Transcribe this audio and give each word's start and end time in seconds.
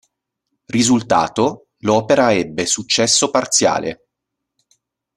Risultato: 0.65 1.67
l'opera 1.81 2.33
ebbe 2.33 2.65
successo 2.65 3.29
parziale. 3.29 4.07